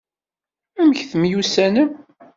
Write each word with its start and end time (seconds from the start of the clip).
Amek 0.79 0.99
temyussanem? 1.09 1.89